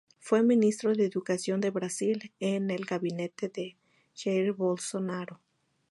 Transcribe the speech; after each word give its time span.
Fue 0.17 0.41
Ministro 0.41 0.95
de 0.95 1.05
Educación 1.05 1.61
de 1.61 1.69
Brasil 1.69 2.31
en 2.39 2.71
el 2.71 2.85
gabinete 2.85 3.49
de 3.49 3.77
Jair 4.17 4.51
Bolsonaro. 4.53 5.39